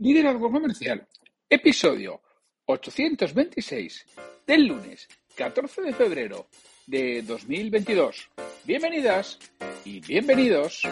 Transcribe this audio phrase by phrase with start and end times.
[0.00, 1.06] Liderazgo Comercial,
[1.50, 2.22] episodio
[2.64, 4.06] 826
[4.46, 6.46] del lunes 14 de febrero
[6.86, 8.30] de 2022.
[8.64, 9.38] Bienvenidas
[9.84, 10.88] y bienvenidos.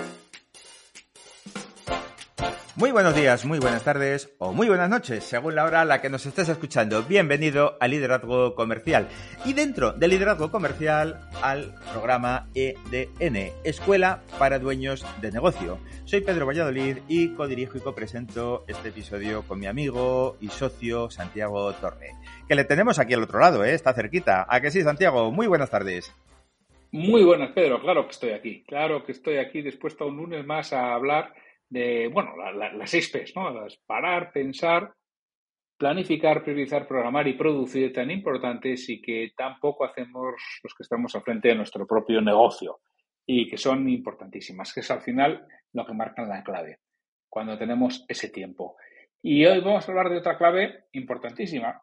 [2.78, 6.00] Muy buenos días, muy buenas tardes o muy buenas noches, según la hora a la
[6.00, 7.02] que nos estés escuchando.
[7.02, 9.08] Bienvenido a Liderazgo Comercial
[9.44, 15.80] y dentro de Liderazgo Comercial al programa EDN, Escuela para Dueños de Negocio.
[16.04, 21.72] Soy Pedro Valladolid y codirijo y copresento este episodio con mi amigo y socio Santiago
[21.72, 22.12] Torre,
[22.46, 23.74] que le tenemos aquí al otro lado, ¿eh?
[23.74, 24.46] está cerquita.
[24.48, 25.32] ¿A que sí, Santiago?
[25.32, 26.14] Muy buenas tardes.
[26.92, 27.82] Muy buenas, Pedro.
[27.82, 28.62] Claro que estoy aquí.
[28.68, 31.34] Claro que estoy aquí dispuesto un lunes más a hablar
[31.68, 33.50] de, bueno, las seis P's, ¿no?
[33.50, 34.92] Las parar, pensar,
[35.76, 41.22] planificar, priorizar, programar y producir tan importantes y que tampoco hacemos los que estamos al
[41.22, 42.80] frente de nuestro propio negocio
[43.24, 46.80] y que son importantísimas, que es al final lo que marcan la clave,
[47.28, 48.76] cuando tenemos ese tiempo.
[49.22, 51.82] Y hoy vamos a hablar de otra clave importantísima,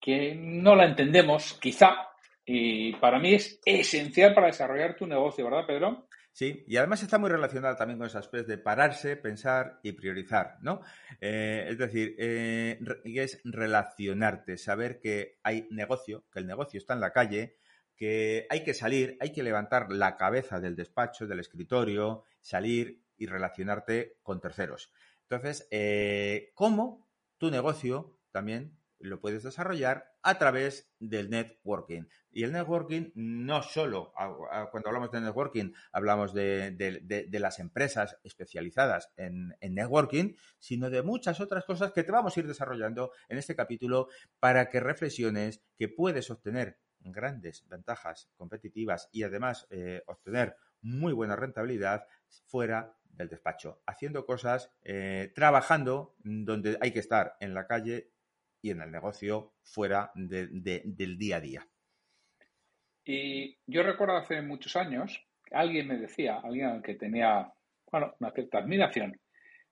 [0.00, 2.08] que no la entendemos, quizá,
[2.44, 6.06] y para mí es esencial para desarrollar tu negocio, ¿verdad, Pedro?
[6.32, 10.58] Sí, y además está muy relacionada también con esas aspecto de pararse, pensar y priorizar,
[10.62, 10.80] ¿no?
[11.20, 17.00] Eh, es decir, eh, es relacionarte, saber que hay negocio, que el negocio está en
[17.00, 17.58] la calle,
[17.96, 23.26] que hay que salir, hay que levantar la cabeza del despacho, del escritorio, salir y
[23.26, 24.92] relacionarte con terceros.
[25.28, 32.04] Entonces, eh, ¿cómo tu negocio también lo puedes desarrollar a través del networking.
[32.30, 34.12] Y el networking no solo,
[34.70, 41.64] cuando hablamos de networking, hablamos de, las empresas especializadas en, networking, sino de muchas otras
[41.64, 46.30] cosas que te vamos a ir desarrollando en este capítulo para que reflexiones que puedes
[46.30, 52.04] obtener grandes ventajas competitivas y además eh, obtener muy buena rentabilidad
[52.46, 58.12] fuera del despacho, haciendo cosas, eh, trabajando donde hay que estar en la calle
[58.62, 61.66] y en el negocio fuera del día a día.
[63.04, 67.52] Y yo recuerdo hace muchos años, alguien me decía, alguien que tenía,
[67.90, 69.18] bueno, una cierta admiración,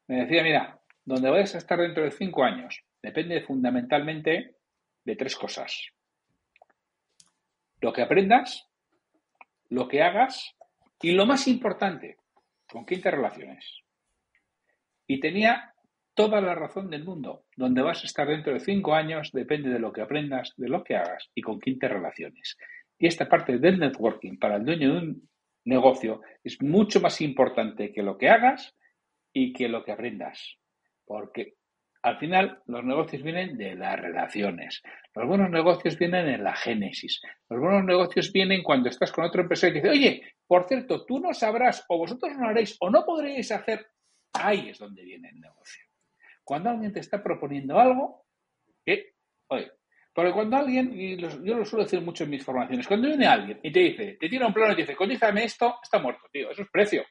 [0.06, 4.56] me decía, mira, donde vayas a estar dentro de cinco años depende fundamentalmente
[5.04, 5.88] de tres cosas.
[7.80, 8.66] Lo que aprendas,
[9.68, 10.54] lo que hagas
[11.00, 12.16] y lo más importante,
[12.68, 13.84] con quién te.
[15.06, 15.74] Y tenía
[16.18, 17.44] toda la razón del mundo.
[17.54, 20.82] Donde vas a estar dentro de cinco años depende de lo que aprendas, de lo
[20.82, 22.56] que hagas y con quién te relaciones.
[22.98, 25.28] Y esta parte del networking para el dueño de un
[25.64, 28.74] negocio es mucho más importante que lo que hagas
[29.32, 30.56] y que lo que aprendas.
[31.04, 31.54] Porque
[32.02, 34.82] al final los negocios vienen de las relaciones.
[35.14, 37.20] Los buenos negocios vienen en la génesis.
[37.48, 41.20] Los buenos negocios vienen cuando estás con otro empresario y dice, oye, por cierto, tú
[41.20, 43.86] no sabrás o vosotros no haréis o no podréis hacer.
[44.32, 45.87] Ahí es donde viene el negocio.
[46.48, 48.24] Cuando alguien te está proponiendo algo,
[48.82, 49.16] que,
[49.48, 49.70] oye,
[50.14, 53.60] porque cuando alguien, y yo lo suelo decir mucho en mis formaciones, cuando viene alguien
[53.62, 56.50] y te dice, te tira un plano y te dice, cotízame esto, está muerto, tío,
[56.50, 57.04] eso es precio.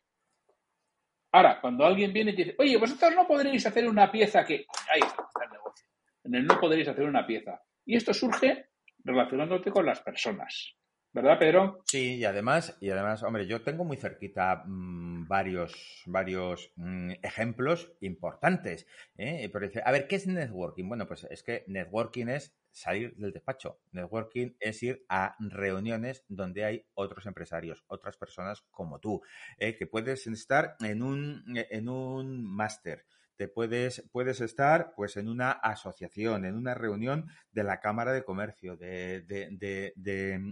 [1.33, 4.65] Ahora, cuando alguien viene y te dice, oye, vosotros no podréis hacer una pieza que,
[4.91, 5.87] ahí está, está el negocio.
[6.23, 7.61] En el no podréis hacer una pieza.
[7.85, 8.69] Y esto surge
[9.03, 10.73] relacionándote con las personas.
[11.13, 11.83] ¿Verdad, Pedro?
[11.85, 17.91] Sí, y además, y además, hombre, yo tengo muy cerquita mm, varios, varios mm, ejemplos
[18.01, 18.85] importantes.
[19.17, 19.49] ¿eh?
[19.83, 20.87] a ver, ¿qué es networking?
[20.87, 23.79] Bueno, pues es que networking es salir del despacho.
[23.91, 29.21] Networking es ir a reuniones donde hay otros empresarios, otras personas como tú,
[29.57, 29.75] ¿eh?
[29.75, 33.05] que puedes estar en un, en un máster,
[33.37, 38.23] te puedes, puedes estar pues en una asociación, en una reunión de la Cámara de
[38.23, 39.23] Comercio, de,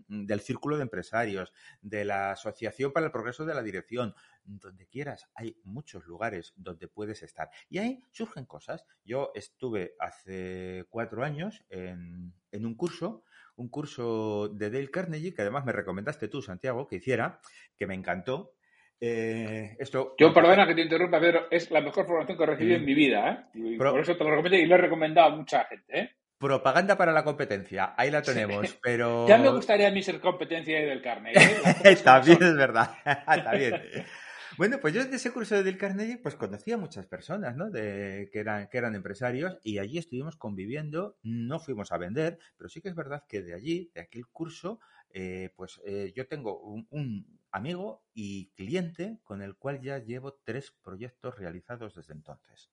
[0.08, 1.52] mm, del Círculo de Empresarios,
[1.82, 4.14] de la Asociación para el Progreso de la Dirección,
[4.44, 5.28] donde quieras.
[5.34, 7.50] Hay muchos lugares donde puedes estar.
[7.70, 8.86] Y ahí surgen cosas.
[9.04, 13.24] Yo estuve hace cuatro años en, en un curso
[13.58, 17.40] un curso de Dale Carnegie, que además me recomendaste tú, Santiago, que hiciera,
[17.78, 18.55] que me encantó,
[19.00, 22.78] eh, esto, Yo, perdona que te interrumpa, Pedro, es la mejor formación que he recibido
[22.78, 23.50] en mi vida.
[23.54, 23.76] ¿eh?
[23.78, 26.00] por eso te lo recomiendo y lo he recomendado a mucha gente.
[26.00, 26.10] ¿eh?
[26.38, 29.28] Propaganda para la competencia, ahí la tenemos, pero...
[29.28, 31.32] Ya me gustaría a mí ser competencia del carne.
[31.34, 31.98] ¿eh?
[32.26, 32.92] Bien, es verdad.
[33.58, 33.82] Bien.
[34.58, 37.70] Bueno, pues yo desde ese curso de Del Carnegie, pues conocí a muchas personas, ¿no?
[37.70, 42.70] De, que, eran, que eran empresarios y allí estuvimos conviviendo, no fuimos a vender, pero
[42.70, 46.60] sí que es verdad que de allí, de aquel curso, eh, pues eh, yo tengo
[46.60, 47.26] un,
[47.56, 52.72] amigo y cliente con el cual ya llevo tres proyectos realizados desde entonces.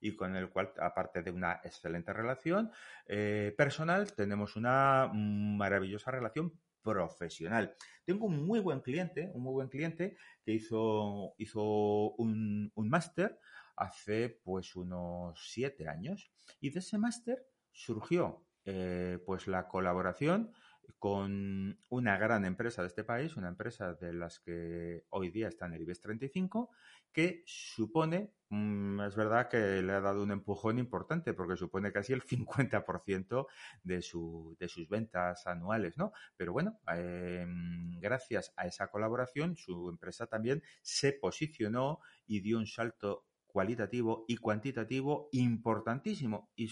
[0.00, 2.72] Y con el cual, aparte de una excelente relación
[3.06, 7.76] eh, personal, tenemos una maravillosa relación profesional.
[8.06, 13.38] Tengo un muy buen cliente, un muy buen cliente que hizo, hizo un, un máster
[13.76, 16.32] hace pues unos siete años.
[16.58, 20.52] Y de ese máster surgió eh, pues la colaboración
[20.98, 25.66] con una gran empresa de este país, una empresa de las que hoy día está
[25.66, 26.70] en el IBEX 35,
[27.12, 32.12] que supone, mm, es verdad que le ha dado un empujón importante, porque supone casi
[32.12, 33.46] el 50%
[33.82, 36.12] de, su, de sus ventas anuales, ¿no?
[36.36, 42.66] Pero bueno, em, gracias a esa colaboración, su empresa también se posicionó y dio un
[42.66, 46.70] salto cualitativo y cuantitativo importantísimo y,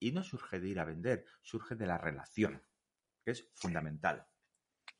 [0.00, 2.62] y no surge de ir a vender, surge de la relación
[3.30, 4.24] es fundamental.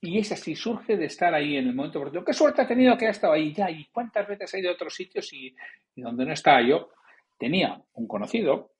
[0.00, 2.24] Y es así, surge de estar ahí en el momento oportuno.
[2.24, 3.70] ¿Qué suerte ha tenido que ha estado ahí ya?
[3.70, 5.54] ¿Y cuántas veces ha ido a otros sitios y,
[5.94, 6.90] donde no estaba yo?
[7.38, 8.72] Tenía un conocido,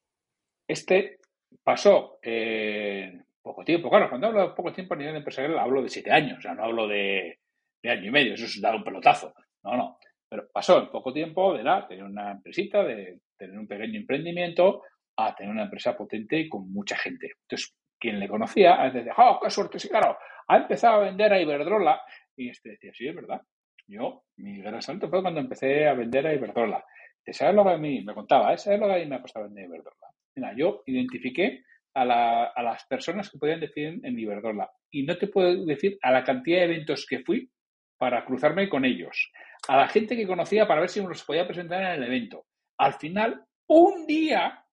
[0.68, 1.18] este
[1.62, 3.88] pasó eh, poco tiempo.
[3.88, 6.54] Claro, cuando hablo de poco tiempo a nivel empresarial hablo de siete años, o sea,
[6.54, 7.38] no hablo de,
[7.84, 9.32] año y medio, eso es dar un pelotazo.
[9.62, 9.98] No, no.
[10.28, 14.82] Pero pasó en poco tiempo de la, tener una empresita, de tener un pequeño emprendimiento,
[15.16, 17.32] a tener una empresa potente y con mucha gente.
[17.42, 19.78] Entonces, quien le conocía, decía, ¡oh, qué suerte!
[19.78, 22.00] Sí, claro, ha empezado a vender a Iberdrola.
[22.36, 23.40] Y este decía, sí, es verdad.
[23.86, 26.84] Yo, mi gran salto fue cuando empecé a vender a Iberdrola.
[27.32, 28.52] ¿Sabes lo que a mí me contaba?
[28.52, 28.58] ¿eh?
[28.58, 30.08] ¿Sabes lo que a mí me ha costado vender a Iberdrola?
[30.36, 31.62] Mira, yo identifiqué
[31.94, 34.70] a, las personas que podían decir en Iberdrola.
[34.90, 37.50] Y no te puedo decir a la cantidad de eventos que fui
[37.96, 39.32] para cruzarme con ellos.
[39.68, 42.46] A la gente que conocía para ver si los podía presentar en el evento.
[42.78, 44.64] Al final, un día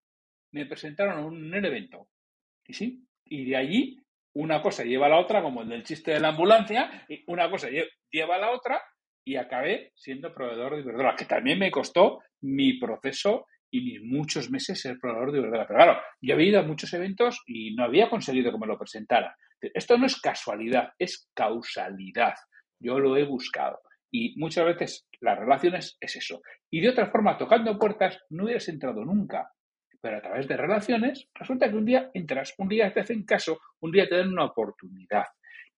[0.52, 2.10] me presentaron en un evento.
[2.68, 3.98] Y sí, y de allí
[4.36, 7.68] una cosa lleva a la otra, como el del chiste de la ambulancia, una cosa
[8.12, 8.80] lleva a la otra
[9.26, 14.52] y acabé siendo proveedor de Iberdrola, que también me costó mi proceso y mis muchos
[14.52, 15.68] meses ser proveedor de Iberdrola.
[15.68, 18.78] Pero claro, yo había ido a muchos eventos y no había conseguido que me lo
[18.78, 19.36] presentara.
[19.60, 22.36] Esto no es casualidad, es causalidad.
[22.80, 23.80] Yo lo he buscado.
[24.12, 26.42] Y muchas veces las relaciones es eso.
[26.70, 29.50] Y de otra forma, tocando puertas, no hubieras entrado nunca
[30.04, 33.62] pero a través de relaciones, resulta que un día entras, un día te hacen caso,
[33.80, 35.24] un día te dan una oportunidad.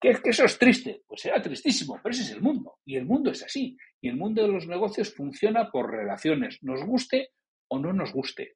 [0.00, 1.02] ¿Que es que eso es triste?
[1.06, 2.80] Pues será tristísimo, pero ese es el mundo.
[2.84, 3.78] Y el mundo es así.
[4.00, 7.30] Y el mundo de los negocios funciona por relaciones, nos guste
[7.68, 8.54] o no nos guste.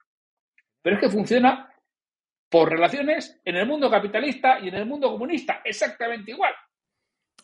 [0.82, 1.72] Pero es que funciona
[2.48, 6.52] por relaciones en el mundo capitalista y en el mundo comunista, exactamente igual.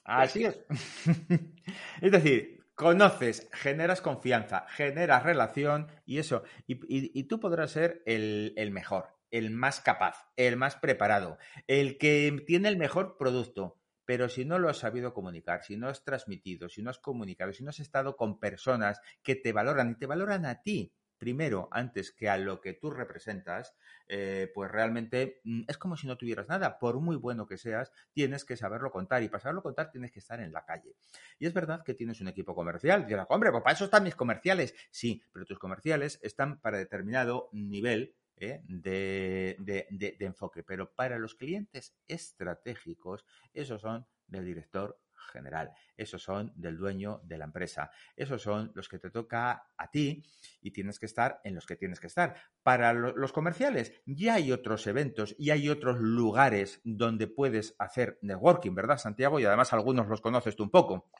[0.02, 0.60] Así es.
[2.02, 6.44] es decir, conoces, generas confianza, generas relación y eso.
[6.68, 12.44] Y, tú podrás ser el, el, mejor, el más capaz, el más preparado, el que
[12.46, 13.80] tiene el mejor producto.
[14.04, 17.52] Pero si no lo has sabido comunicar, si no has transmitido, si no has comunicado,
[17.52, 21.68] si no has estado con personas que te valoran y te valoran a ti, primero
[21.70, 23.74] antes que a lo que tú representas,
[24.08, 26.78] eh, pues realmente mm, es como si no tuvieras nada.
[26.78, 30.20] Por muy bueno que seas, tienes que saberlo contar y para saberlo contar tienes que
[30.20, 30.96] estar en la calle.
[31.38, 33.06] Y es verdad que tienes un equipo comercial.
[33.06, 34.74] Dirás, hombre, pues para eso están mis comerciales.
[34.90, 38.62] Sí, pero tus comerciales están para determinado nivel ¿eh?
[38.66, 40.62] de, de, enfoque.
[40.62, 44.98] Pero para los clientes estratégicos, esos son del director
[45.32, 45.70] general.
[45.96, 47.90] Esos son del dueño de la empresa.
[48.14, 50.22] Esos son los que te toca a ti
[50.60, 52.34] y tienes que estar en los que tienes que estar.
[52.62, 58.74] Para los comerciales ya hay otros eventos y hay otros lugares donde puedes hacer networking,
[58.74, 59.40] ¿verdad, Santiago?
[59.40, 61.10] Y además algunos los conoces tú un poco.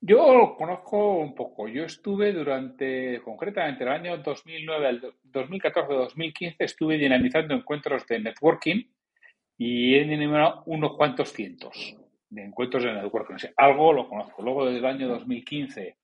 [0.00, 1.68] Yo conozco un poco.
[1.68, 5.00] Yo estuve durante, concretamente el año 2009 al
[5.30, 8.82] 2014-2015, estuve dinamizando encuentros de networking
[9.56, 11.96] y he dinamizado unos cuantos cientos
[12.32, 13.36] de encuentros en networking.
[13.56, 14.42] algo lo conozco.
[14.42, 15.96] Luego, desde el año 2015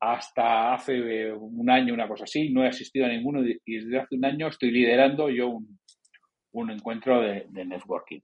[0.00, 4.14] hasta hace un año, una cosa así, no he asistido a ninguno y desde hace
[4.14, 5.78] un año estoy liderando yo un,
[6.52, 8.20] un encuentro de, networking.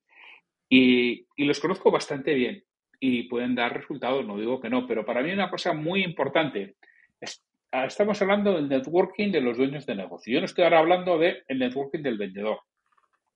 [0.69, 2.63] Y, y, los conozco bastante bien
[3.01, 6.77] y pueden dar resultados, no digo que no, pero para mí una cosa muy importante
[7.21, 10.33] es, estamos hablando del networking de los dueños de negocio.
[10.33, 12.61] Yo no estoy ahora hablando del networking del vendedor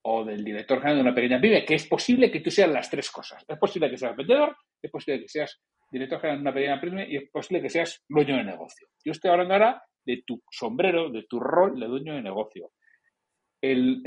[0.08, 2.88] o del director general de una pequeña pyme, que es posible que tú seas las
[2.88, 3.44] tres cosas.
[3.46, 5.60] Es posible que seas vendedor, es posible que seas
[5.90, 8.86] director general de una pequeña pyme y es posible que seas dueño de negocio.
[9.04, 12.70] Yo estoy hablando ahora de tu sombrero, de tu rol de dueño de negocio.
[13.60, 14.00] El,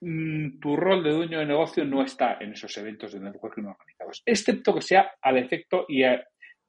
[0.00, 4.22] mm, tu rol de dueño de negocio no está en esos eventos de networking organizados,
[4.24, 6.04] excepto que sea al efecto y,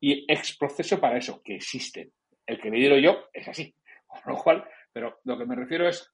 [0.01, 2.11] y ex proceso para eso, que existen.
[2.45, 3.73] El que me digo yo es así.
[4.05, 6.11] Con lo cual, pero lo que me refiero es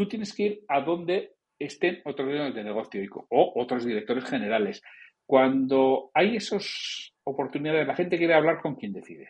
[0.00, 4.82] tú tienes que ir a donde estén otros dueños de negocio o otros directores generales.
[5.26, 9.28] Cuando hay esas oportunidades, la gente quiere hablar con quien decide.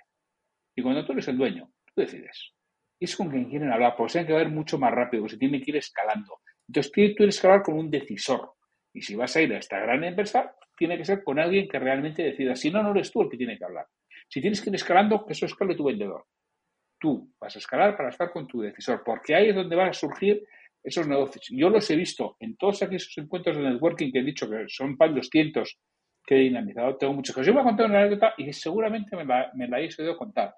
[0.77, 2.53] Y cuando tú eres el dueño, tú decides.
[3.00, 5.61] Y es con quien quieren hablar, porque tiene que ver mucho más rápido, se tiene
[5.61, 6.39] que ir escalando.
[6.69, 8.53] Entonces, tú tienes que hablar con un decisor.
[8.95, 11.81] Y si vas a ir a esta gran empresa, tiene que ser con alguien que
[11.81, 12.55] realmente decida.
[12.55, 13.87] Si no, no eres tú el que tiene que hablar.
[14.29, 16.27] Si tienes que ir escalando, que eso escale tu vendedor.
[17.00, 19.93] tú vas a escalar para estar con tu decisor, porque ahí es donde van a
[19.93, 20.47] surgir
[20.82, 21.46] esos negocios.
[21.50, 24.96] Yo los he visto en todos aquellos encuentros de networking que he dicho que son
[24.96, 25.78] pan 200
[26.26, 26.96] que he dinamizado.
[26.96, 27.46] Tengo muchas cosas.
[27.46, 30.54] Yo voy a contar una anécdota y seguramente me la, me habéis oído contar.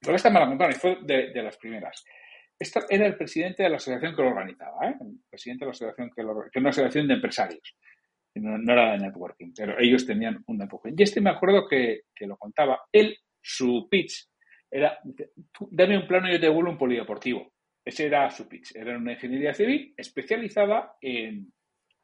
[0.00, 2.04] Pero esta me la contaron y fue de, las primeras.
[2.58, 4.94] Esta era el presidente de la asociación que lo organizaba, ¿eh?
[5.00, 7.76] el presidente de la asociación que lo que era una asociación de empresarios.
[8.34, 10.92] No, era de networking, pero ellos tenían un empuje.
[10.96, 12.82] Y este me acuerdo que, que lo contaba.
[12.92, 14.28] Él, su pitch
[14.70, 15.00] era,
[15.70, 17.52] dame un plano y yo te devuelvo un polideportivo.
[17.88, 18.76] Ese era su pitch.
[18.76, 21.50] Era una ingeniería civil especializada en,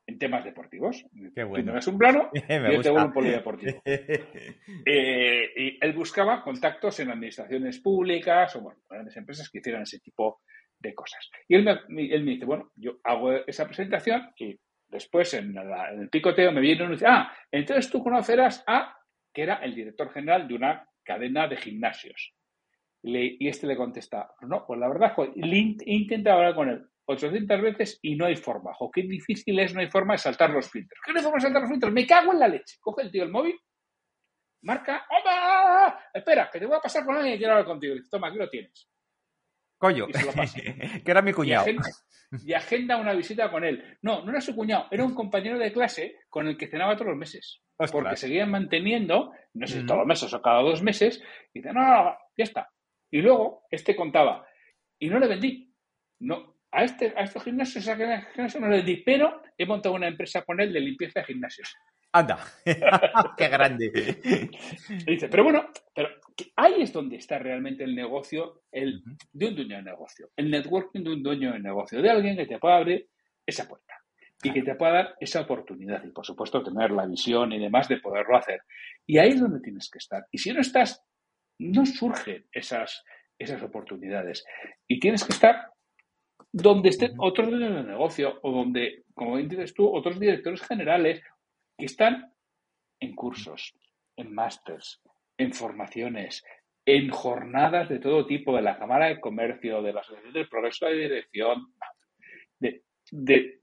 [0.07, 1.05] en temas deportivos.
[1.35, 1.63] Qué bueno.
[1.63, 3.83] Tú me das un plano y yo te vuelvo un polideportivo.
[3.85, 10.01] eh, y él buscaba contactos en administraciones públicas o bueno, grandes empresas que hicieran ese
[10.01, 10.41] tipo
[10.79, 11.29] de cosas.
[11.47, 16.01] Y él me, él me dice, bueno, yo hago esa presentación y después en, en
[16.01, 18.97] el picoteo me viene y dice, ah, entonces tú conocerás a,
[19.35, 22.33] que era el director general de una cadena de gimnasios.
[23.07, 27.99] Y este le contesta, no, pues la verdad, he intentado hablar con él 800 veces
[28.03, 28.73] y no hay forma.
[28.75, 30.99] Jo, qué difícil es, no hay forma de saltar los filtros.
[31.05, 31.93] ¿Qué no hay forma de saltar los filtros?
[31.93, 32.79] Me cago en la leche.
[32.81, 33.59] Coge el tío el móvil,
[34.63, 35.99] marca, ¡Hola!
[36.13, 37.95] Espera, que te voy a pasar con alguien y quiero hablar contigo.
[37.95, 38.89] dice, toma, aquí lo tienes.
[39.77, 40.07] Coño,
[41.05, 41.67] que era mi cuñado.
[42.43, 43.99] Y agenda, una visita con él.
[44.03, 47.09] No, no era su cuñado, era un compañero de clase con el que cenaba todos
[47.09, 47.63] los meses.
[47.93, 51.73] Porque seguían manteniendo, no sé si todos los meses o cada dos meses, y dice,
[51.73, 52.71] no, no, no, ya está.
[53.15, 54.45] Y luego, este contaba,
[54.99, 55.73] y no le vendí.
[56.19, 60.09] No, a, este, a estos gimnasios, a gimnasio no le di, pero he montado una
[60.09, 61.77] empresa con él de limpieza de gimnasios.
[62.11, 62.41] Anda,
[63.39, 64.19] qué grande.
[65.07, 66.09] dice, pero bueno, pero
[66.57, 71.05] ahí es donde está realmente el negocio el, de un dueño de negocio, el networking
[71.05, 73.09] de un dueño de negocio, de alguien que te pueda abrir
[73.47, 73.95] esa puerta
[74.43, 77.87] y que te pueda dar esa oportunidad y, por supuesto, tener la visión y demás
[77.89, 78.63] de poderlo hacer.
[79.07, 80.27] Y ahí es donde tienes que estar.
[80.33, 81.01] Y si no estás,
[81.59, 83.05] no surgen esas,
[83.39, 84.45] esas oportunidades.
[84.89, 85.71] Y tienes que estar
[86.53, 91.23] donde estén otros dueños de negocio o donde, como dices tú, otros directores generales
[91.77, 92.33] que están
[93.01, 93.75] en cursos,
[94.17, 95.03] en másters,
[95.37, 96.45] en formaciones,
[96.87, 100.87] en jornadas de todo tipo, de la Cámara de Comercio, de la Asociación del Progreso
[100.87, 101.75] de Dirección,
[102.61, 103.61] de,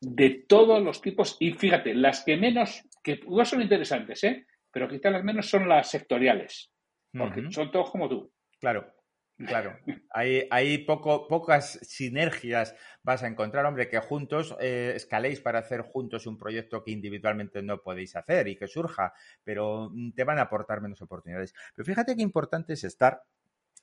[0.00, 1.36] de, todos los tipos.
[1.40, 4.46] Y fíjate, las que menos, que igual son interesantes, ¿eh?
[4.70, 6.70] pero quizás las menos son las sectoriales,
[7.18, 8.32] porque son todos como tú.
[8.60, 8.96] Claro.
[9.38, 9.78] Claro,
[10.10, 15.82] hay, hay poco, pocas sinergias vas a encontrar, hombre, que juntos eh, escaléis para hacer
[15.82, 19.12] juntos un proyecto que individualmente no podéis hacer y que surja,
[19.44, 21.54] pero mm, te van a aportar menos oportunidades.
[21.74, 23.24] Pero fíjate qué importante es estar.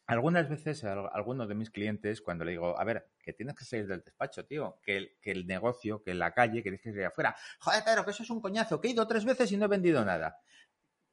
[0.08, 3.63] Algunas veces a algunos de mis clientes, cuando le digo, a ver, que tienes que
[3.63, 6.90] salir del despacho, tío, que el, que el negocio, que la calle, que tienes que
[6.90, 7.36] salir afuera.
[7.60, 9.70] Joder, pero que eso es un coñazo, que he ido tres veces y no he
[9.70, 10.40] vendido nada.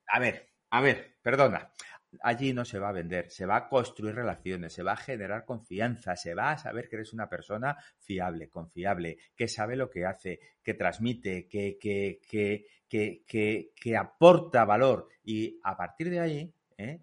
[0.07, 1.71] A ver, a ver, perdona
[2.23, 5.45] allí no se va a vender, se va a construir relaciones, se va a generar
[5.45, 10.07] confianza, se va a saber que eres una persona fiable, confiable, que sabe lo que
[10.07, 12.21] hace, que transmite, que, que,
[12.89, 13.23] que,
[13.75, 15.09] que, aporta valor.
[15.25, 17.01] Y a partir de ahí, ¿eh?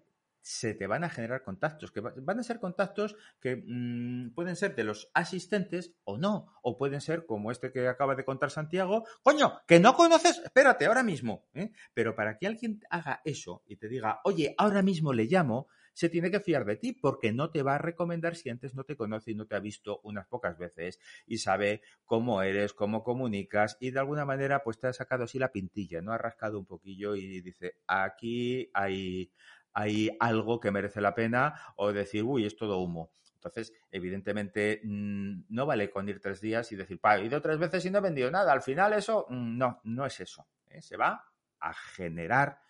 [0.48, 4.74] Se te van a generar contactos, que van a ser contactos que mm, pueden ser
[4.74, 9.04] de los asistentes o no, o pueden ser como este que acaba de contar Santiago,
[9.22, 11.72] coño, que no conoces, espérate, ahora mismo, ¿eh?
[11.92, 16.08] pero para que alguien haga eso y te diga, oye, ahora mismo le llamo, se
[16.08, 18.96] tiene que fiar de ti porque no te va a recomendar si antes no te
[18.96, 23.76] conoce y no te ha visto unas pocas veces y sabe cómo eres, cómo comunicas
[23.80, 26.12] y de alguna manera pues te ha sacado así la pintilla, ¿no?
[26.12, 29.32] Ha rascado un poquillo y dice, aquí hay,
[29.72, 33.10] hay algo que merece la pena o decir, uy, es todo humo.
[33.34, 37.84] Entonces, evidentemente, mm, no vale con ir tres días y decir, he ido tres veces
[37.84, 38.52] y no he vendido nada.
[38.52, 40.46] Al final eso, mm, no, no es eso.
[40.68, 40.82] ¿eh?
[40.82, 41.24] Se va
[41.60, 42.60] a generar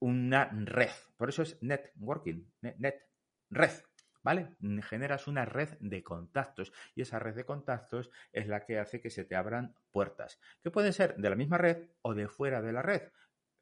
[0.00, 0.90] una red.
[1.16, 3.06] Por eso es networking, net, net,
[3.50, 3.72] red.
[4.22, 4.54] ¿Vale?
[4.82, 9.08] Generas una red de contactos y esa red de contactos es la que hace que
[9.08, 12.70] se te abran puertas, que pueden ser de la misma red o de fuera de
[12.70, 13.00] la red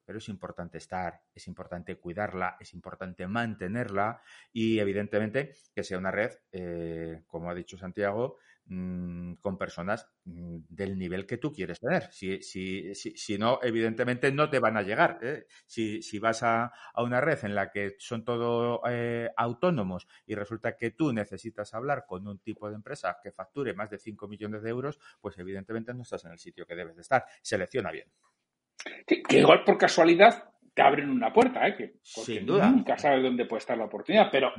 [0.08, 6.10] pero es importante estar, es importante cuidarla, es importante mantenerla y evidentemente que sea una
[6.10, 11.78] red, eh, como ha dicho Santiago, mm, con personas mm, del nivel que tú quieres
[11.80, 12.10] tener.
[12.10, 15.18] Si, si, si, no, evidentemente no te van a llegar.
[15.20, 15.46] ¿eh?
[15.66, 20.92] Si, vas a, una red en la que son todos eh, autónomos y resulta que
[20.92, 24.70] tú necesitas hablar con un tipo de empresa que facture más de 5 millones de
[24.70, 27.26] euros, pues evidentemente no estás en el sitio que debes de estar.
[27.42, 28.10] Selecciona bien
[29.06, 31.74] que igual por casualidad te abren una puerta, ¿eh?
[31.76, 32.70] que Sin duda.
[32.70, 34.52] nunca sabes dónde puede estar la oportunidad, pero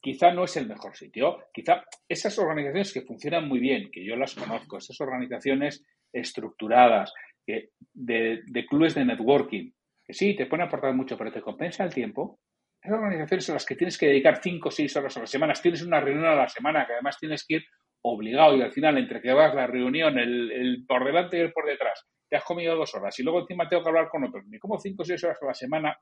[0.00, 1.40] quizá no es el mejor sitio.
[1.52, 7.12] Quizá esas organizaciones que funcionan muy bien, que yo las conozco, esas organizaciones estructuradas,
[7.44, 9.70] que, de, clubes de networking,
[10.06, 12.40] que sí, te pueden aportar mucho, pero te compensa el tiempo.
[12.80, 15.52] esas organizaciones a las que tienes que dedicar 5 o 6 horas a la semana,
[15.52, 17.64] tienes una reunión a la semana que además tienes que ir
[18.02, 21.66] obligado y al final entre que vas la reunión, el, por delante y el por
[21.66, 24.58] detrás, te has comido dos horas y luego encima tengo que hablar con otros, me
[24.58, 25.98] como 5 o 6 horas a la semana,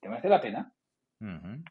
[0.00, 0.72] ¿te merece la pena?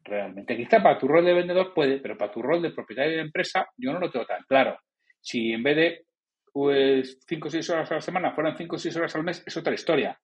[0.03, 3.23] Realmente, quizá para tu rol de vendedor puede, pero para tu rol de propietario de
[3.23, 4.77] empresa yo no lo tengo tan claro.
[5.19, 6.05] Si en vez de
[6.51, 9.43] pues 5 o 6 horas a la semana fueran 5 o 6 horas al mes,
[9.45, 10.19] es otra historia.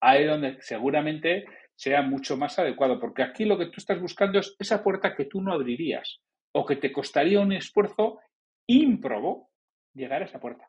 [0.00, 4.38] Ahí es donde seguramente sea mucho más adecuado, porque aquí lo que tú estás buscando
[4.38, 6.20] es esa puerta que tú no abrirías
[6.56, 8.18] o que te costaría un esfuerzo
[8.66, 9.50] ímprobo
[9.94, 10.66] llegar a esa puerta.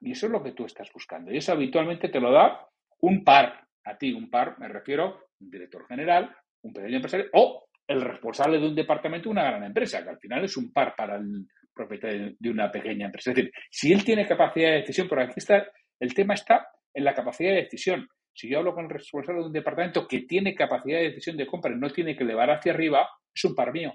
[0.00, 1.32] Y eso es lo que tú estás buscando.
[1.32, 2.68] Y eso habitualmente te lo da
[3.00, 3.66] un par.
[3.84, 8.58] A ti, un par, me refiero, un director general, un pequeño empresario o el responsable
[8.58, 11.46] de un departamento de una gran empresa, que al final es un par para el
[11.74, 13.30] propietario de una pequeña empresa.
[13.30, 15.66] Es decir, si él tiene capacidad de decisión, pero aquí está,
[15.98, 18.08] el tema está en la capacidad de decisión.
[18.32, 21.46] Si yo hablo con el responsable de un departamento que tiene capacidad de decisión de
[21.46, 23.92] compra y no tiene que elevar hacia arriba, es un par mío,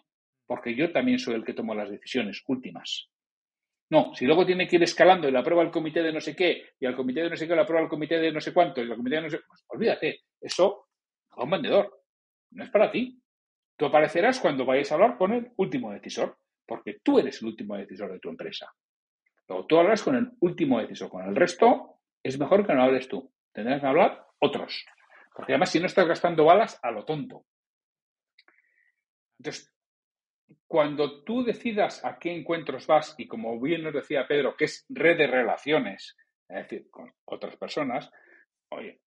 [0.50, 3.08] porque yo también soy el que tomo las decisiones últimas.
[3.92, 6.36] No, si luego tiene que ir escalando y la aprueba el comité de no sé
[6.36, 8.52] qué, y al comité de no sé qué lo aprueba el comité de no sé
[8.52, 10.88] cuánto, y el comité de no sé pues olvídate, eso
[11.30, 12.02] a un vendedor,
[12.50, 13.22] no es para ti.
[13.78, 17.78] Tú aparecerás cuando vayas a hablar con el último decisor, porque tú eres el último
[17.78, 18.74] decisor de tu empresa.
[19.48, 23.08] Luego tú hablas con el último decisor, con el resto es mejor que no hables
[23.08, 23.32] tú.
[23.54, 24.84] Tendrás que hablar otros.
[25.36, 27.46] Porque además, si no estás gastando balas, a lo tonto.
[29.38, 29.72] Entonces,
[30.68, 34.86] cuando tú decidas a qué encuentros vas, y como bien nos decía Pedro, que es
[34.90, 36.16] red de relaciones,
[36.48, 38.12] es decir, con otras personas,
[38.70, 39.00] oye,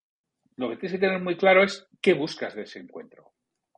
[0.56, 3.32] lo que tienes que tener muy claro es qué buscas de ese encuentro.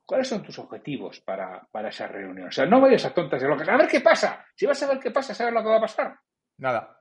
[0.06, 2.49] ¿Cuáles son tus objetivos para, esa reunión?
[2.49, 3.68] O sea, no vayas a tontas de locas.
[3.68, 4.44] A ver qué pasa.
[4.54, 6.18] Si vas a ver qué pasa, ¿sabes lo que va a pasar?
[6.59, 7.00] Nada.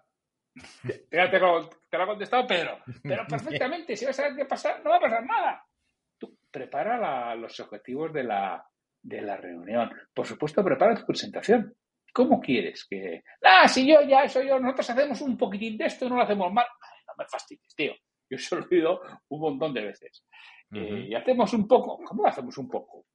[1.11, 2.79] Ya te, lo, ha contestado Pedro.
[3.01, 5.65] Pero perfectamente, si vas a ver qué pasa, no va a pasar nada.
[6.17, 8.65] Tú prepara los objetivos de la,
[9.03, 9.91] de la reunión.
[10.13, 11.75] Por supuesto, prepara tu presentación.
[12.11, 13.23] ¿Cómo quieres que.?
[13.43, 16.23] Ah, si yo ya, eso yo, nosotros hacemos un poquitín de esto y no lo
[16.23, 16.65] hacemos mal.
[17.07, 17.93] no me fastidies, tío.
[18.29, 20.23] Yo se lo he oído un montón de veces.
[20.73, 21.99] Eh, y hacemos un poco.
[22.03, 23.05] ¿Cómo lo hacemos un poco?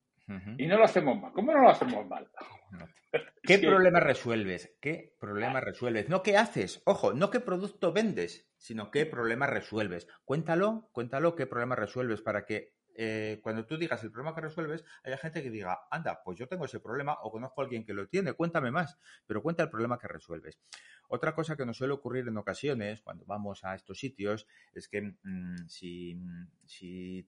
[0.58, 1.32] Y no lo hacemos mal.
[1.32, 2.28] ¿Cómo no lo hacemos mal?
[3.42, 4.76] ¿Qué problema resuelves?
[4.80, 6.10] ¿Qué problema resuelves?
[6.10, 10.06] No qué haces, ojo, no qué producto vendes, sino qué problema resuelves.
[10.24, 14.84] Cuéntalo, cuéntalo qué problema resuelves para que eh, cuando tú digas el problema que resuelves,
[15.04, 17.94] haya gente que diga, anda, pues yo tengo ese problema o conozco a alguien que
[17.94, 20.58] lo tiene, cuéntame más, pero cuenta el problema que resuelves.
[21.06, 25.14] Otra cosa que nos suele ocurrir en ocasiones cuando vamos a estos sitios es que
[25.22, 26.20] mm, si,
[26.66, 27.24] si,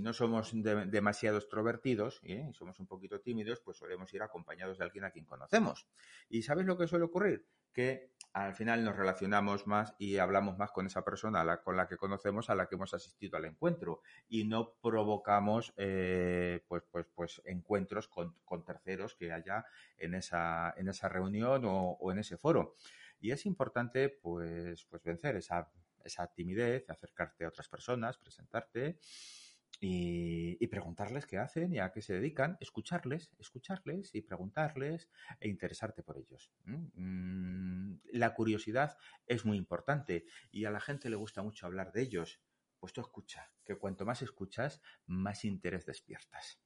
[0.00, 2.46] no somos demasiado extrovertidos ¿eh?
[2.48, 5.88] y somos un poquito tímidos, pues solemos ir acompañados de alguien a quien conocemos.
[6.28, 7.44] ¿Y sabes lo que suele ocurrir?
[7.72, 8.12] Que
[8.44, 12.50] al final nos relacionamos más y hablamos más con esa persona con la que conocemos,
[12.50, 18.08] a la que hemos asistido al encuentro y no provocamos eh, pues, pues, pues encuentros
[18.08, 19.64] con, terceros que haya
[19.96, 22.76] en esa, en esa reunión o, en ese foro.
[23.20, 25.70] Y es importante pues, pues vencer esa,
[26.04, 28.98] esa timidez, acercarte a otras personas, presentarte
[29.80, 35.08] y, preguntarles qué hacen y a qué se dedican, escucharles, escucharles y preguntarles
[35.40, 36.52] e interesarte por ellos.
[36.64, 42.02] Mm, la curiosidad es muy importante y a la gente le gusta mucho hablar de
[42.02, 42.40] ellos.
[42.78, 46.60] Pues tú escucha, que cuanto más escuchas, más interés despiertas.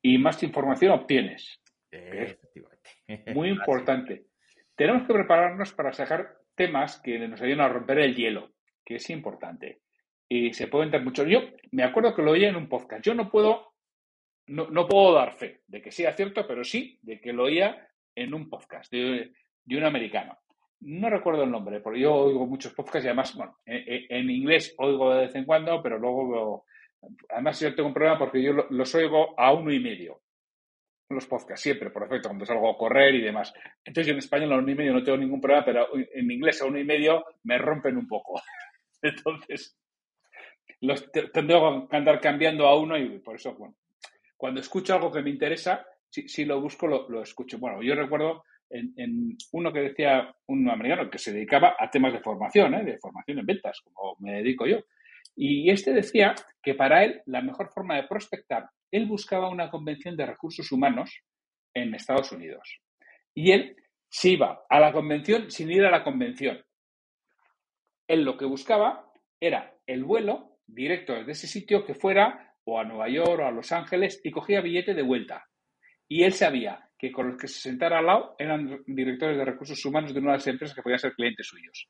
[0.00, 1.60] Y más información obtienes.
[1.90, 2.90] Efectivamente.
[3.34, 4.28] Muy importante.
[4.76, 9.10] Tenemos que prepararnos para sacar temas que nos ayuden a romper el hielo, que es
[9.10, 9.82] importante
[10.28, 11.24] y se puede entrar mucho.
[11.24, 11.40] Yo
[11.72, 13.04] me acuerdo que lo oía en un podcast.
[13.04, 13.74] Yo no puedo,
[14.46, 17.88] no, no, puedo dar fe de que sea cierto, pero sí de que lo oía
[18.14, 19.32] en un podcast de,
[19.70, 20.38] un americano.
[20.80, 25.12] No recuerdo el nombre, porque yo oigo muchos podcasts y además, bueno, en, inglés oigo
[25.12, 26.64] de vez en cuando, pero luego,
[27.30, 30.20] además yo tengo un problema porque yo los oigo a uno y medio.
[31.10, 33.52] Los podcasts, siempre, por efecto, cuando salgo a correr y demás.
[33.82, 36.60] Entonces yo en español a uno y medio no tengo ningún problema, pero en inglés
[36.60, 38.40] a uno y medio me rompen un poco.
[39.02, 39.77] Entonces,
[40.80, 41.58] los tendré
[41.90, 43.76] que andar cambiando a uno y por eso, bueno,
[44.36, 47.58] cuando escucho algo que me interesa, si, lo busco, lo, escucho.
[47.58, 52.20] Bueno, yo recuerdo en, uno que decía un americano que se dedicaba a temas de
[52.20, 52.84] formación, ¿eh?
[52.84, 54.78] de formación en ventas, como me dedico yo.
[55.36, 60.16] Y este decía que para él la mejor forma de prospectar, él buscaba una convención
[60.16, 61.22] de recursos humanos
[61.74, 62.80] en Estados Unidos.
[63.34, 63.76] Y él
[64.08, 66.64] se iba a la convención sin ir a la convención.
[68.08, 72.84] Él lo que buscaba era el vuelo directo desde ese sitio que fuera o a
[72.84, 75.46] Nueva York o a Los Ángeles y cogía billete de vuelta.
[76.06, 79.82] Y él sabía que con los que se sentara al lado eran directores de recursos
[79.84, 81.88] humanos de una de las empresas que podían ser clientes suyos.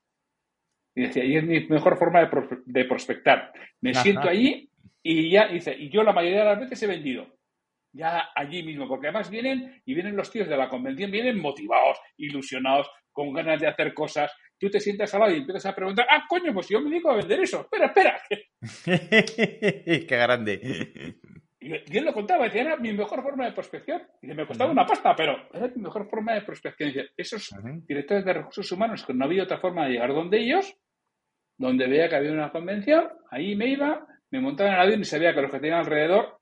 [0.95, 3.53] Y decía, y es mi mejor forma de, prospectar.
[3.81, 4.69] Me siento allí
[5.03, 7.38] Y ya dice, y yo la mayoría de las veces he vendido.
[7.92, 11.98] Ya allí mismo, porque además vienen y vienen los tíos de la convención, vienen motivados,
[12.16, 14.33] ilusionados, con ganas de hacer cosas.
[14.59, 17.11] Tú te sientas al lado y empiezas a preguntar, ah, coño, pues yo me dedico
[17.11, 17.62] a vender eso.
[17.62, 18.20] Espera, espera.
[20.07, 21.16] Qué grande.
[21.61, 24.03] Y él lo contaba, decía, era mi mejor forma de prospección.
[24.22, 26.90] Y me costaba una pasta, pero era mi mejor forma de prospección.
[26.90, 27.51] Y esos
[27.87, 30.77] directores de recursos humanos que no había otra forma de llegar donde ellos,
[31.57, 35.05] donde veía que había una convención, ahí me iba, me montaba en el avión y
[35.05, 36.38] sabía que los que tenían alrededor,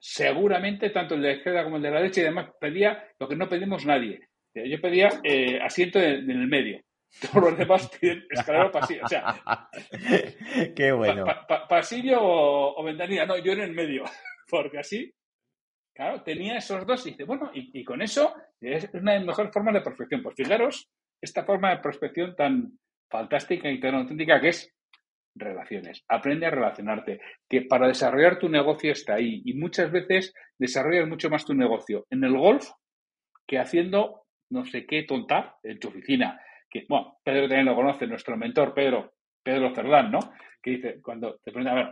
[0.00, 3.28] seguramente, tanto el de la izquierda como el de la derecha, y además pedía lo
[3.28, 4.28] que no pedimos nadie.
[4.54, 6.80] Yo pedía eh, asiento en, el medio.
[7.32, 9.04] Todos los demás piden escalera o pasillo.
[9.04, 9.68] O sea,
[10.76, 11.24] Qué bueno.
[11.68, 13.26] pasillo o, ventanilla.
[13.26, 14.04] No, yo en el medio.
[14.50, 15.12] Porque así,
[15.94, 19.52] claro, tenía esos dos y dice, bueno, y, con eso es una de las mejores
[19.52, 20.22] formas de prospección.
[20.22, 20.88] Pues fijaros,
[21.20, 24.72] esta forma de prospección tan fantástica y tan auténtica que es
[25.34, 26.04] relaciones.
[26.08, 29.42] Aprende a relacionarte, que para desarrollar tu negocio está ahí.
[29.44, 32.68] Y muchas veces desarrollas mucho más tu negocio en el golf
[33.46, 36.40] que haciendo no sé qué tonta en tu oficina.
[36.68, 40.18] Que, bueno, Pedro también lo conoce, nuestro mentor, Pedro, Pedro Cerdán, ¿no?
[40.62, 41.86] Que dice, cuando te pregunta, a ver,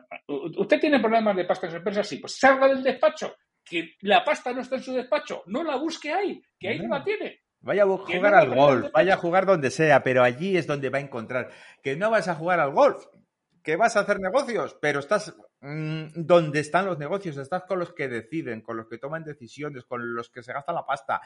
[0.59, 2.05] ¿usted tiene problemas de pasta en su empresa?
[2.05, 5.77] Sí, pues salga del despacho, que la pasta no está en su despacho, no la
[5.77, 7.41] busque ahí, que ahí no, la tiene.
[7.61, 10.99] Vaya a jugar al golf, vaya a jugar donde sea, pero allí es donde va
[10.99, 11.51] a encontrar.
[11.83, 13.05] Que no vas a jugar al golf,
[13.69, 17.93] que vas a hacer negocios, pero estás mm, donde están los negocios, estás con los
[17.93, 21.21] que deciden, con los que toman decisiones, con los que se gasta la pasta.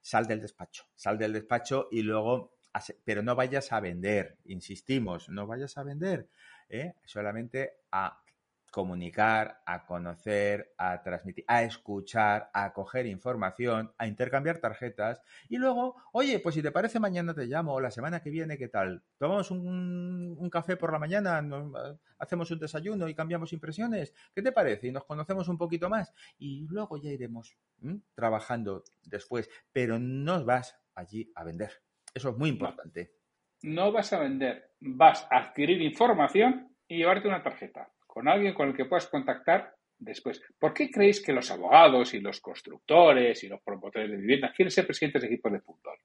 [0.00, 2.58] Sal del despacho, sal del despacho y luego,
[3.04, 6.28] pero no vayas a vender, insistimos, no vayas a vender,
[6.68, 6.94] ¿eh?
[7.04, 8.20] solamente a
[8.76, 15.96] comunicar, a conocer, a transmitir, a escuchar, a coger información, a intercambiar tarjetas y luego,
[16.12, 19.02] oye, pues si te parece mañana te llamo o la semana que viene, ¿qué tal?
[19.16, 21.42] Tomamos un, café por la mañana,
[22.18, 24.88] hacemos un desayuno y cambiamos impresiones, ¿qué te parece?
[24.88, 27.56] Y nos conocemos un poquito más y luego ya iremos
[28.14, 31.72] trabajando después, pero no vas allí a vender.
[32.12, 33.14] Eso es muy importante.
[33.62, 38.68] no vas a vender, vas a adquirir información y llevarte una tarjeta con alguien con
[38.68, 40.40] el que puedas contactar después.
[40.58, 44.70] ¿Por qué creéis que los abogados y los constructores y los promotores de viviendas quieren
[44.70, 45.98] ser presidentes de equipos de fútbol?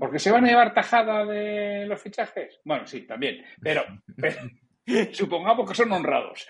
[0.00, 2.58] ¿Porque se van a llevar tajada de los fichajes?
[2.64, 3.44] Bueno, sí, también.
[3.62, 3.84] Pero,
[5.12, 6.48] supongamos que son honrados.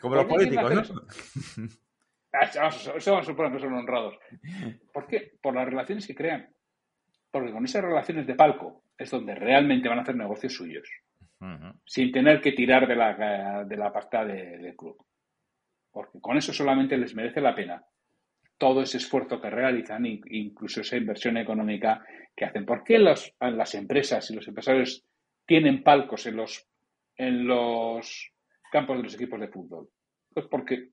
[0.00, 1.68] Como los políticos, ¿no?
[2.32, 4.18] Ah, vamos a suponer que son honrados.
[4.92, 5.34] ¿Por qué?
[5.40, 6.52] Por las relaciones que crean.
[7.30, 10.88] Porque con esas relaciones de palco es donde realmente van a hacer negocios suyos
[11.84, 14.96] sin tener que tirar de la, de la pasta del club.
[15.90, 17.84] Porque con eso solamente les merece la pena
[18.58, 22.04] todo ese esfuerzo que realizan, incluso esa inversión económica
[22.34, 22.64] que hacen.
[22.64, 25.04] ¿Por qué las empresas y los empresarios
[25.46, 26.66] tienen palcos en los,
[27.16, 28.32] en los
[28.70, 29.88] campos de los equipos de fútbol?
[30.32, 30.90] Pues porque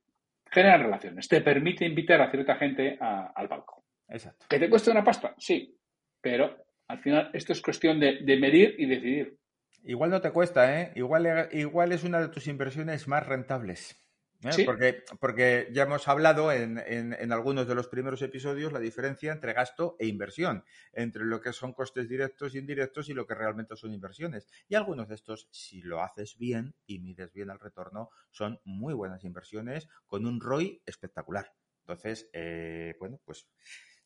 [0.49, 3.83] generan relaciones, te permite invitar a cierta gente al palco.
[4.09, 4.47] Exacto.
[4.49, 5.33] ¿Que te cuesta una pasta?
[5.37, 5.73] Sí,
[6.19, 9.37] pero al final esto es cuestión de medir y decidir.
[9.83, 10.91] Igual no te cuesta, ¿eh?
[10.95, 14.01] Igual, igual es una de tus inversiones más rentables.
[14.43, 14.65] ¿eh?
[14.65, 19.53] Porque, porque ya hemos hablado en, en, algunos de los primeros episodios la diferencia entre
[19.53, 20.63] gasto e inversión,
[20.93, 24.47] entre lo que son costes directos e indirectos y lo que realmente son inversiones.
[24.67, 28.93] Y algunos de estos, si lo haces bien y mides bien el retorno, son muy
[28.93, 31.53] buenas inversiones con un ROI espectacular.
[31.81, 33.47] Entonces, eh, bueno, pues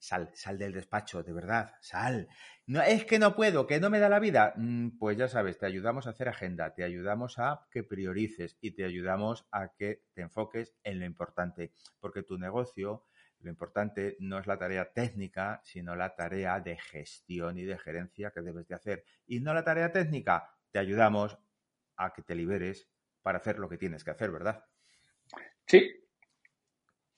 [0.05, 2.27] Sal, sal del despacho, de verdad, sal.
[2.67, 4.53] No, es que no puedo, que no me da la vida.
[4.55, 8.75] Mm, pues ya sabes, te ayudamos a hacer agenda, te ayudamos a que priorices y
[8.75, 13.07] te ayudamos a que te enfoques en lo importante, porque tu negocio,
[13.39, 18.29] lo importante no es la tarea técnica, sino la tarea de gestión y de gerencia
[18.29, 19.05] que debes de hacer.
[19.25, 21.39] Y no la tarea técnica, te ayudamos
[21.97, 22.87] a que te liberes
[23.23, 24.65] para hacer lo que tienes que hacer, ¿verdad?
[25.65, 26.04] Sí,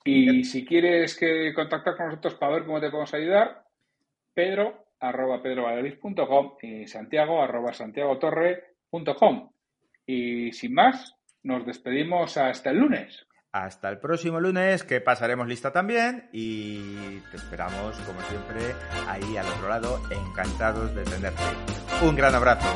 [0.08, 3.64] y si quieres que contactar con nosotros para ver cómo te podemos ayudar,
[4.34, 9.50] pedro arroba pedrovaleriz.com y santiago arroba santiagotorre.com.
[10.06, 13.26] Y sin más, nos despedimos hasta el lunes.
[13.52, 18.74] Hasta el próximo lunes, que pasaremos lista también y te esperamos, como siempre,
[19.06, 21.42] ahí al otro lado, encantados de tenerte.
[22.02, 22.68] Un gran abrazo.